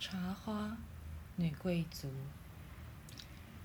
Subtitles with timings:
[0.00, 0.76] 茶花，
[1.34, 2.08] 女贵族。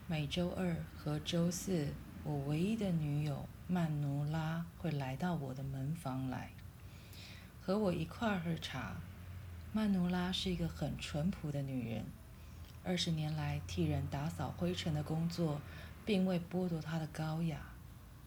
[0.07, 6.49] 每周二和周四，我唯一的女友曼奴拉会来到我的门房来，
[7.61, 8.95] 和我一块儿喝茶。
[9.73, 12.03] 曼奴拉是一个很淳朴的女人，
[12.83, 15.61] 二十年来替人打扫灰尘的工作，
[16.03, 17.59] 并未剥夺她的高雅。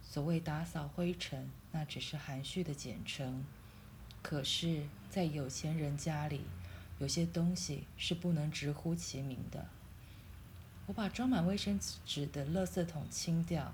[0.01, 3.45] 所谓打扫灰尘，那只是含蓄的简称。
[4.23, 6.43] 可是，在有钱人家里，
[6.99, 9.67] 有些东西是不能直呼其名的。
[10.87, 13.73] 我把装满卫生纸的垃圾桶清掉。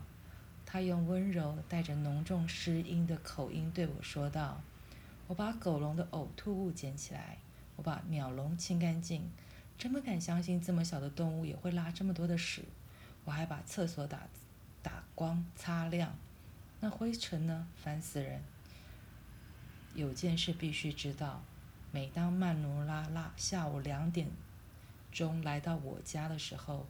[0.65, 4.63] 他用温柔、带着浓重湿音的口音对我说道
[5.29, 7.37] ：“我把狗笼的呕吐物捡起来，
[7.77, 9.31] 我把鸟笼清干净。
[9.77, 12.65] 真不敢相信这么小的动物也会拉这么多的屎。
[13.27, 14.27] 我还把厕所打
[14.83, 16.17] 打光、擦亮。
[16.81, 17.69] 那灰尘呢？
[17.77, 18.43] 烦死人！
[19.95, 21.43] 有件事必须知道。”
[21.95, 24.27] 每当曼努拉拉下午两点
[25.13, 26.87] 钟来到我家的时候，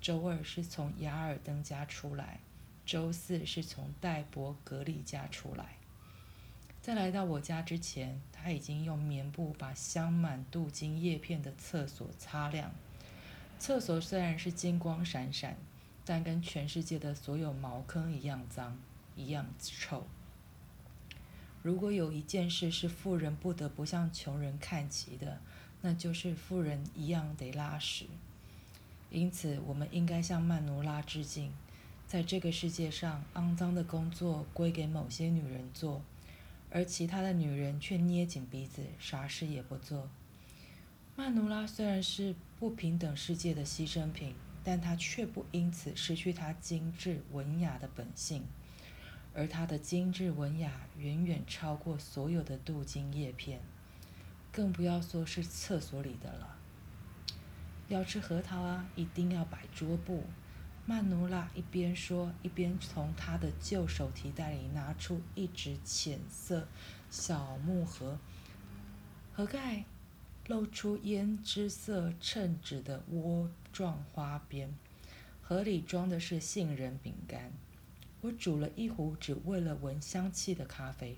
[0.00, 2.40] 周二是从雅尔登家出来，
[2.86, 5.76] 周四是从戴博格里家出来。
[6.80, 12.72] 在来到我家之前，他已经用棉布把镶满镀金叶片的厕所擦亮。
[13.58, 15.58] 厕所虽然是金光闪闪，
[16.04, 18.78] 但跟全世界的所有茅坑一样脏，
[19.16, 20.06] 一样臭。
[21.66, 25.40] 如果有一件事是富人不得不向穷人看齐的，
[25.80, 28.06] 那就是富人一样得拉屎。
[29.10, 31.52] 因此，我们应该向曼努拉致敬。
[32.06, 36.02] 在这个世界上，肮脏的工作归给某些女人做，
[36.70, 40.08] 而其他的女人却捏紧鼻子，啥事也不做。
[41.16, 48.44] 曼努拉虽然是不平等世界的牺牲品，但她却不因此失去她精致文雅的本性。
[49.36, 53.60] 而它的精致文雅远远超过所有的镀金叶片，
[54.50, 56.56] 更不要说是厕所里的了。
[57.88, 60.24] 要吃核桃啊，一定要摆桌布。
[60.86, 66.66] 曼努拉一边说，一边从他的旧手提袋里拿出一只浅色
[67.10, 68.18] 小木盒，
[69.34, 69.84] 盒盖
[70.46, 74.72] 露出胭脂色衬纸的窝状花边，
[75.42, 77.52] 盒里装的是杏仁饼干。
[78.26, 81.16] 我煮了一壶只为了闻香气的咖啡，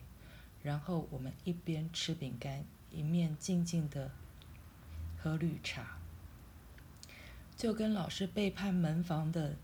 [0.63, 4.11] 然后我们一边吃饼干，一面静静的
[5.17, 5.97] 喝绿茶。
[7.57, 9.57] 就跟老是背叛门房的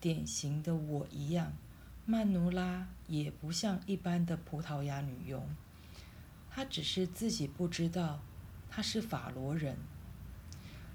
[0.00, 1.52] 典型的我一样，
[2.06, 5.46] 曼努拉也不像一般的葡萄牙女佣，
[6.48, 8.22] 她只是自己不知道，
[8.70, 9.76] 她是法罗人，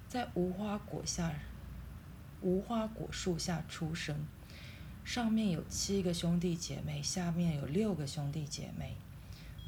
[0.09, 1.31] 在无花果下
[2.41, 4.25] 无花果树下出生。
[5.03, 8.95] 上面有七个兄弟姐妹，下面有六个兄弟姐妹。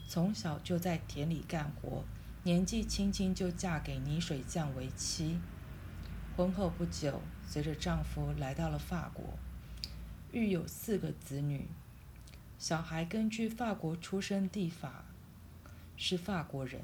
[0.07, 2.03] 从小就在田里干活，
[2.43, 5.39] 年纪轻轻就嫁给泥水匠为妻。
[6.37, 9.37] 婚后不久，随着丈夫来到了法国，
[10.31, 11.67] 育有四个子女。
[12.57, 15.03] 小孩根据法国出生地法
[15.97, 16.81] 是法国人，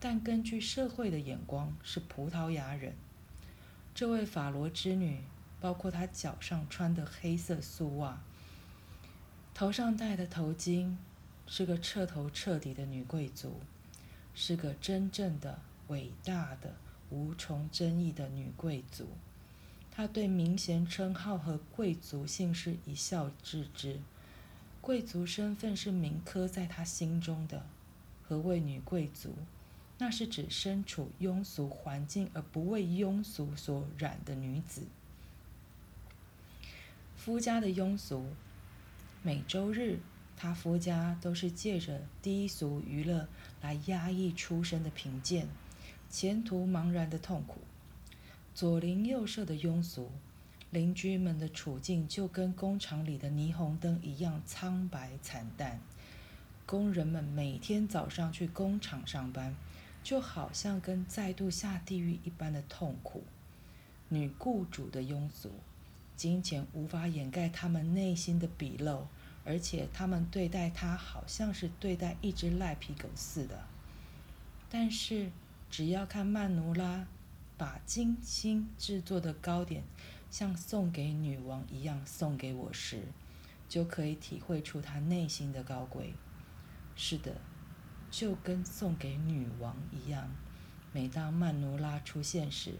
[0.00, 2.94] 但根据社会的眼光是葡萄牙人。
[3.94, 5.20] 这位法罗之女。
[5.60, 8.22] 包括她脚上穿的黑色素袜，
[9.54, 10.96] 头上戴的头巾，
[11.46, 13.60] 是个彻头彻底的女贵族，
[14.34, 16.74] 是个真正的伟大的、
[17.10, 19.08] 无从争议的女贵族。
[19.90, 24.00] 她对名衔称号和贵族姓氏一笑置之，
[24.80, 27.64] 贵族身份是铭刻在她心中的。
[28.26, 29.34] 何谓女贵族？
[29.98, 34.82] 那是指身处庸俗环境而不为庸俗所染的女子。
[37.24, 38.26] 夫家的庸俗，
[39.22, 39.98] 每周日，
[40.36, 43.26] 他夫家都是借着低俗娱乐
[43.62, 45.48] 来压抑出身的贫贱、
[46.10, 47.62] 前途茫然的痛苦。
[48.54, 50.10] 左邻右舍的庸俗，
[50.70, 55.80] 邻居们的处境就跟工厂里的霓虹灯一样苍白惨淡。
[56.66, 59.56] 工人们每天早上去工厂上班，
[60.02, 63.24] 就好像跟再度下地狱一般的痛苦。
[64.10, 65.50] 女雇主的庸俗。
[66.16, 69.02] 金钱无法掩盖他们内心的鄙陋，
[69.44, 73.64] 而且他们对待他好像是对待一只赖皮狗似的。
[74.70, 75.30] 但是，
[75.70, 77.06] 只要看曼努拉
[77.56, 79.84] 把精心制作的糕点
[80.30, 83.02] 像送给女王一样送给我时，
[83.68, 86.14] 就可以体会出他内心的高贵。
[86.96, 87.36] 是的，
[88.10, 90.30] 就跟送给女王一样。
[90.92, 92.74] 每当曼努拉出现时，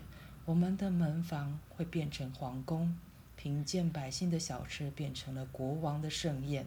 [0.44, 2.96] 我们的门房会变成皇宫。
[3.44, 6.64] 贫贱百姓的小吃变成了国王的盛宴，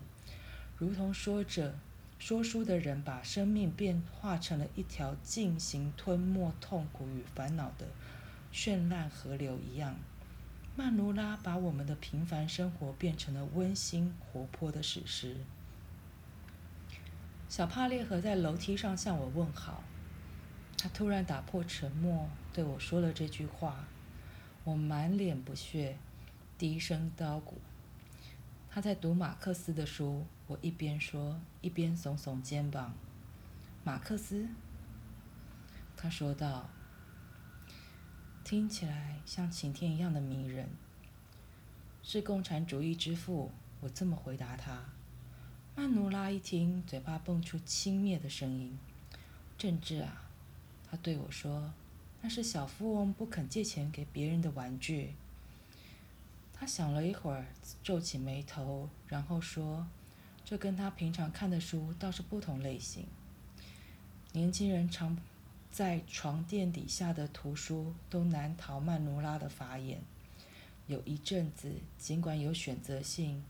[0.77, 1.73] 如同说着
[2.19, 7.87] ：“说书的人把生命变化成了一条进行吞没痛苦与烦恼的
[8.53, 9.95] 绚烂河流一样。
[10.75, 15.37] 曼努拉把我们的平凡生活变成了温馨活泼的史诗。
[17.49, 19.81] 小帕列和在楼梯上向我问好，
[20.77, 23.87] 他突然打破沉默，对我说了这句话。
[24.63, 25.97] 我满脸不屑，
[26.57, 27.53] 低声叨咕。
[28.69, 32.93] 他在读马克思的书，我一边说一边耸耸肩膀。
[33.83, 34.47] 马克思，
[35.95, 36.69] 他说道。
[38.43, 40.69] 听起来像晴天一样的迷人。
[42.01, 43.51] 是共产主义之父，
[43.81, 44.85] 我这么回答他。
[45.75, 48.79] 曼努拉一听，嘴巴蹦出轻蔑的声音
[49.57, 50.23] ：“政治啊！”
[50.89, 51.73] 他对我说
[52.23, 55.15] ：“那是小富翁不肯借钱给别人的玩具。”
[56.59, 57.45] 他想了一会儿，
[57.83, 59.87] 皱起眉头，然后说
[60.43, 63.05] ：“这跟他平常看的书倒是不同类型。
[64.33, 65.17] 年轻人常……”
[65.69, 70.01] 在床垫底下的图书都难逃曼努拉的法眼。
[70.87, 73.43] 有一阵子，尽管有选择性，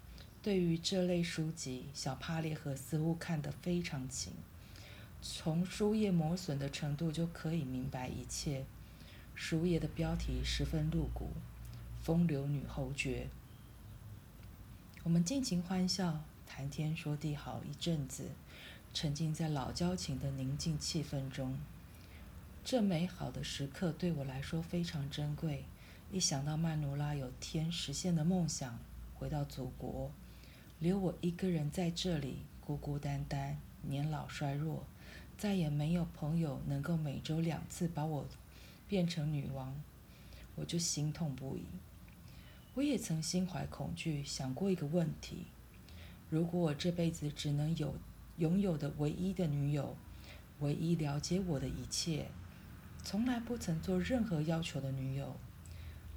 [0.43, 4.33] 对于这类书籍，小帕列和似乎看得非常勤。
[5.21, 8.65] 从书页磨损的程度就可以明白一切。
[9.33, 11.27] 书页的标题十分露骨，
[12.07, 13.25] 《风流女侯爵》。
[15.03, 18.29] 我们尽情欢笑，谈天说地好一阵子，
[18.93, 21.57] 沉浸在老交情的宁静气氛中。
[22.63, 25.65] 这美好的时刻对我来说非常珍贵。
[26.09, 28.79] 一想到曼努拉有天实现的梦想，
[29.15, 30.09] 回到祖国，
[30.79, 34.85] 留我一个人在这里孤孤单单、年老衰弱，
[35.37, 38.25] 再也没有朋友能够每周两次把我
[38.87, 39.75] 变成女王，
[40.55, 41.65] 我就心痛不已。
[42.77, 45.47] 我也曾心怀恐惧，想过一个问题：
[46.29, 47.95] 如果我这辈子只能有
[48.37, 49.97] 拥有的唯一的女友，
[50.59, 52.27] 唯一了解我的一切。
[53.01, 55.37] 从来不曾做任何要求的女友，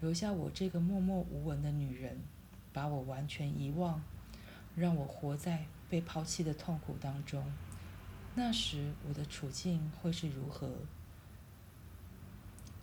[0.03, 2.19] 留下我这个默默无闻的女人，
[2.75, 4.03] 把我完全遗忘，
[4.77, 7.43] 让我活在被抛弃的痛苦当中。
[8.35, 10.71] 那时我的处境会是如何？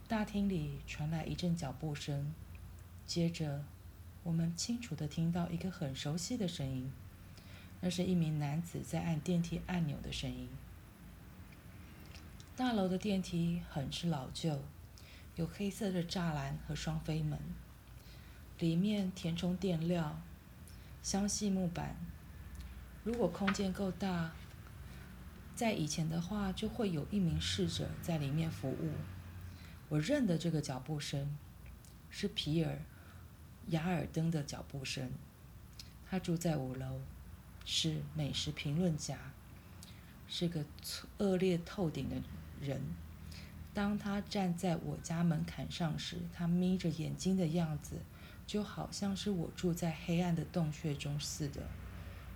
[0.08, 2.34] 大厅里传来一阵脚步声，
[3.07, 3.63] 接着
[4.24, 6.92] 我们清楚地听到一个很熟悉的声音，
[7.80, 10.50] 那是一名男子在按电梯按钮的声音。
[12.57, 14.62] 大楼的电梯很是老旧，
[15.38, 17.39] 有黑色的栅栏和双飞门，
[18.59, 20.19] 里面填充垫料，
[21.01, 21.95] 镶细木板。
[23.06, 24.31] 如果空间够大，
[25.56, 28.92] 在以前的话，就会有一名侍者在里面服务。
[29.88, 31.38] 我认得这个脚步声，
[32.09, 32.74] 是皮尔·
[33.69, 35.12] 雅尔登的脚步声。
[36.10, 37.00] 他住在五楼，
[37.66, 39.18] 是美食评论家，
[40.28, 40.66] 是个
[41.18, 42.16] 恶劣透顶的。
[42.60, 42.81] 人，
[43.72, 47.98] 当他站在我家门槛上时，他眯着眼睛的样子，
[48.48, 51.62] 就好像是我住在黑暗的洞穴中似的。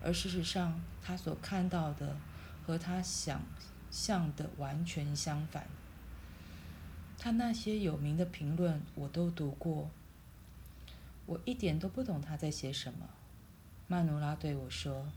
[0.04, 2.16] 而事实上，他所看到的
[2.64, 3.42] 和他想
[3.90, 5.66] 象的完全相反。
[7.18, 9.90] 他那些有名的评论我都读过，
[11.26, 13.10] 我一点都不懂他在写什么。
[13.88, 15.08] 曼努拉对我说。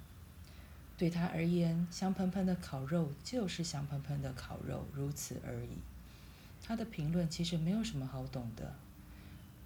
[0.97, 5.79] 对他而言，香喷喷的烤肉就是香喷喷的烤肉，如此而已。
[6.63, 8.75] 他的评论其实没有什么好懂的。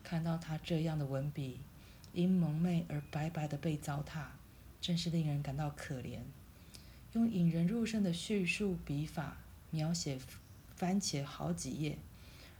[0.02, 1.60] 看到他这样的文笔，
[2.14, 4.24] 因蒙昧而白白的被糟蹋，
[4.80, 6.20] 真是令人感到可怜。
[7.12, 9.36] 用引人入胜的叙述笔法
[9.70, 10.18] 描写
[10.74, 11.98] 番茄好几页，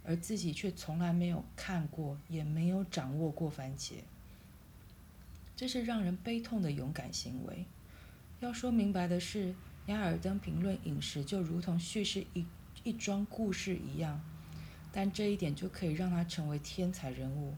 [0.09, 3.97] 而自己却从来没有看过，也没有掌握过番茄，
[5.55, 7.67] 这是让人悲痛的勇敢行为。
[8.41, 12.47] 要说明白的是，雅尔登评论饮食就如同叙事一
[12.85, 14.19] 一桩故事一样，
[14.91, 17.53] 但这一点就可以让他成为天才人物。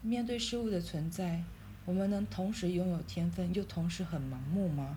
[0.00, 1.44] 面对事物的存在，
[1.84, 4.96] 我们能同时拥有天分，又同时很盲目吗？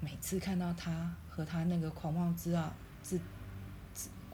[0.00, 2.72] 每次看到他和他那个狂妄自傲、
[3.02, 3.18] 自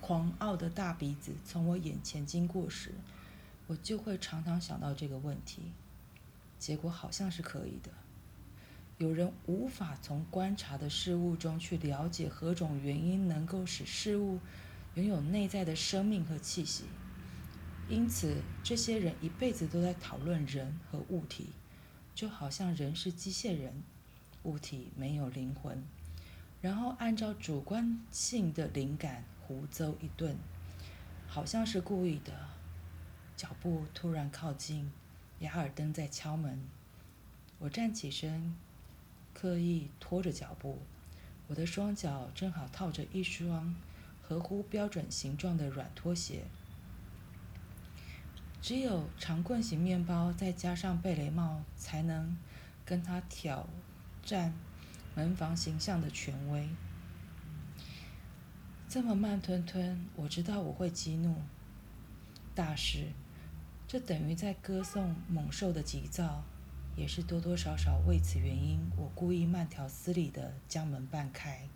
[0.01, 2.93] 狂傲的大鼻子从我眼前经过时，
[3.67, 5.63] 我就会常常想到这个问题。
[6.59, 7.91] 结果好像是可以的。
[8.99, 14.39] 有人无法从观察的事物中去了解何种原因能够使事物
[14.95, 16.85] 拥有内在的生命和气息，
[17.89, 21.47] 因此这些人一辈子都在讨论人和物体，
[22.15, 23.83] 就好像人是机械人，
[24.43, 25.83] 物体没有灵魂，
[26.61, 30.37] 然后按照主观性的灵感胡诌一顿，
[31.27, 32.33] 好像是故意的。
[33.37, 34.93] 脚步突然靠近，
[35.41, 36.69] 雅尔登在敲门，
[37.59, 38.55] 我站起身。
[39.35, 40.79] 刻意拖着脚步。
[41.49, 43.75] 我的双脚正好套着一双
[44.23, 46.45] 合乎标准形状的软拖鞋。
[48.63, 52.39] 只有长棍形面包再加上贝雷帽，才能
[52.85, 53.69] 跟他挑
[54.23, 54.55] 战
[55.17, 56.69] 门房形象的权威。
[58.91, 61.37] 这么慢吞吞，我知道我会激怒
[62.57, 63.07] 大师，
[63.87, 66.43] 这等于在歌颂猛兽的急躁，
[66.97, 71.69] 也是多多少少为此原因，我故意慢条斯理地将门半开，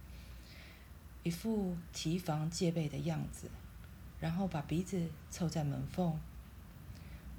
[1.22, 3.48] 一副提防戒备的样子，
[4.18, 6.18] 然后把鼻子凑在门缝。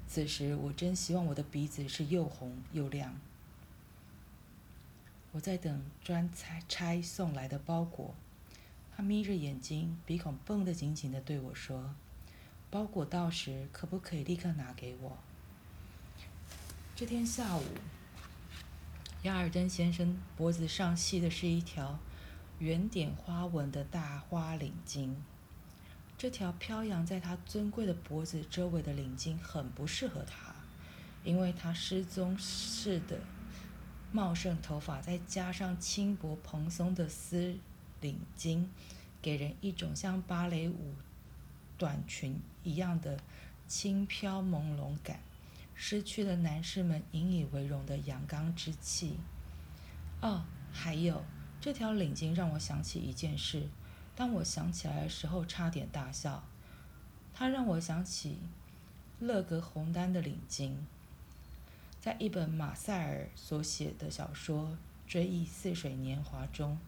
[0.08, 3.14] 此时，我真希望我的鼻子是又红又亮。
[5.32, 8.14] 我在等专差差送来的包裹，
[8.96, 11.94] 他眯着眼睛，鼻孔绷得紧紧的对我说
[12.70, 15.18] ：“包裹到时，可不可以立刻拿给我？”
[16.96, 17.62] 这天下午，
[19.24, 21.98] 亚尔登先生脖子上系的是一条
[22.58, 25.14] 圆点花纹的大花领巾。
[26.16, 30.54] 这条飘扬在他尊贵的脖子周围的领巾很不适合他，
[31.22, 33.20] 因为他失踪似的
[34.10, 37.58] 茂盛头发，再加上轻薄蓬松的丝
[38.00, 38.66] 领巾，
[39.20, 40.94] 给人一种像芭蕾舞
[41.78, 43.18] 短裙一样的
[43.66, 45.20] 轻飘朦胧感，
[45.74, 49.16] 失去了男士们引以为荣的阳刚之气。
[50.20, 51.24] 哦，还有
[51.60, 53.68] 这条领巾让我想起一件事。
[54.14, 56.42] 当我想起来的时候，差点大笑。
[57.34, 58.38] 它让我想起
[59.20, 60.74] 勒格洪丹的领巾。
[62.00, 64.70] 在一本马塞尔所写的小说
[65.06, 66.78] 《追忆似水年华》中，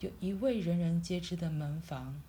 [0.00, 2.20] 有一位人人皆知的门房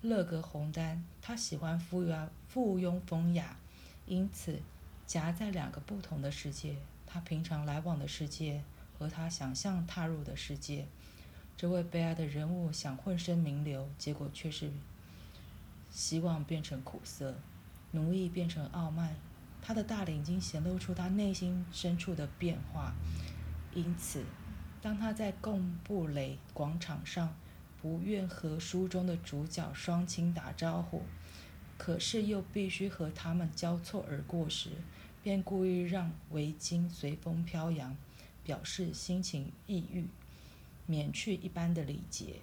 [0.00, 1.04] 勒格洪丹。
[1.20, 3.56] 他喜欢富雅、附庸风雅，
[4.06, 4.58] 因此
[5.06, 6.74] 夹在两个不同的世界：
[7.06, 8.64] 他平常来往的世界
[8.98, 10.86] 和他想象踏入的世界。
[11.56, 14.72] 这位悲哀的人物想混身名流，结果却是
[15.88, 17.38] 希望变成苦涩，
[17.92, 19.14] 奴役变成傲慢。
[19.60, 22.92] 他的大领巾显露出他内心深处的变化。
[23.72, 24.24] 因此，
[24.82, 27.34] 当他在贡布雷广场上
[27.80, 31.02] 不愿和书中的主角双亲打招呼，
[31.78, 34.70] 可是又必须和他们交错而过时，
[35.22, 37.96] 便故意让围巾随风飘扬，
[38.42, 40.08] 表示心情抑郁。
[40.84, 42.40] 免去一般的礼节。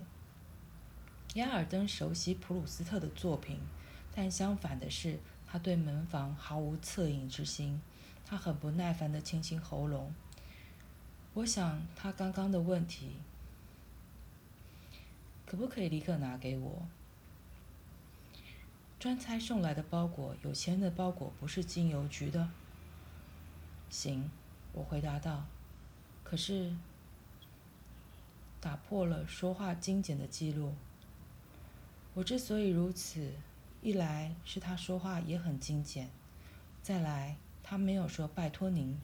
[1.34, 3.60] 亚尔登熟悉普鲁斯特的作品，
[4.16, 7.82] 但相反的是，他对门房毫无恻隐之心。
[8.26, 10.14] 他很不耐烦地清清喉咙。
[11.34, 13.16] 我想，他刚刚的问题，
[15.46, 16.86] 可不可以立刻拿给我？
[19.00, 22.50] 专差送来的包裹，有钱的包裹不是经邮局的。
[23.90, 24.30] 行，
[24.74, 25.46] 我回答道。
[26.24, 26.76] 可是。
[28.62, 30.74] 打破了说话精简的记录。
[32.14, 33.32] 我之所以如此，
[33.82, 36.10] 一来是他说话也很精简，
[36.84, 39.00] 再来他没有说“拜托您”。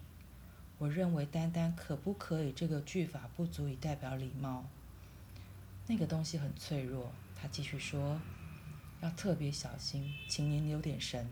[0.77, 4.65] 我认为单单“可不可以”这个句法不足以代表礼貌。
[5.88, 8.20] 那个东西很脆弱，他继续说，
[9.01, 11.29] 要特别小心，请您留点神。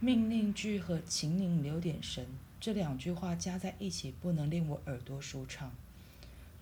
[0.00, 2.26] 命令句和“请您留点神”
[2.60, 5.70] 这两句话加在一起，不能令我耳朵舒畅。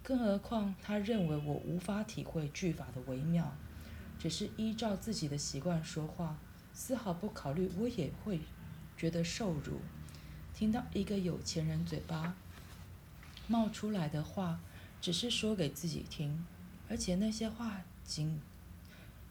[0.03, 3.57] 更何况，他认为我无法体会句法的微妙，
[4.19, 6.37] 只是依照自己的习惯说话，
[6.75, 8.41] 丝毫不考虑我也会
[8.97, 9.81] 觉得受辱。
[10.55, 12.37] 听到一个有钱人嘴巴
[13.49, 14.61] 冒出来的话，
[15.01, 16.47] 只是说给自己听，
[16.89, 18.41] 而且那些话尽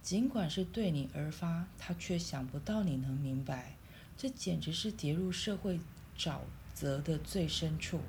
[0.01, 3.77] 尽管是对你而发，他却想不到你能明白。
[4.17, 5.79] 这简直是跌入社会
[6.17, 6.39] 沼
[6.73, 8.01] 泽的最深处。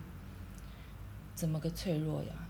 [1.34, 2.48] 怎么个脆弱呀？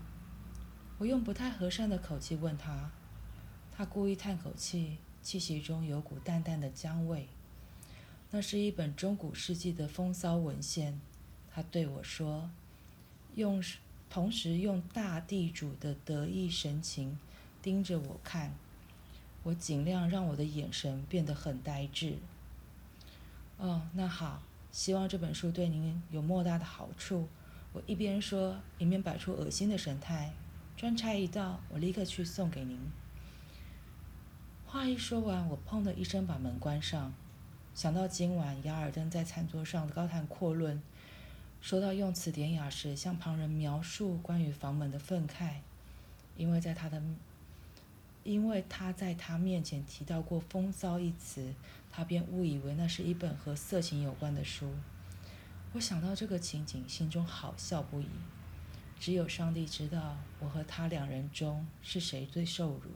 [0.97, 2.89] 我用不太和善的口气问他，
[3.71, 7.27] 他故意叹口气，气息中有股淡淡的姜味。
[8.31, 10.99] 那是一本中古世纪的风骚文献，
[11.53, 12.49] 他对我说，
[13.35, 13.63] 用
[14.09, 17.17] 同时用大地主的得意神情
[17.61, 18.53] 盯着我看。
[19.43, 22.17] 我尽量让我的眼神变得很呆滞。
[23.57, 24.41] 哦，那好，
[24.71, 27.27] 希望这本书对您有莫大的好处。
[27.71, 30.33] 我一边说，一面摆出恶心的神态。
[30.75, 32.79] 专差一到，我立刻去送给您。
[34.65, 37.13] 话一说完，我砰的一声把门关上。
[37.75, 40.81] 想到今晚雅尔登在餐桌上高谈阔论，
[41.59, 45.55] 说到用词典雅时，向旁人描述关于房门的愤慨，
[46.37, 47.03] 因为在他的，
[48.23, 51.53] 因为他在他面前提到过“风骚”一词，
[51.91, 54.71] 他便误以为那是一本和色情有关的书。
[55.73, 58.07] 我想到这个情景，心中好笑不已。
[58.97, 62.91] 只有上帝知道我和他两人中是谁最受辱。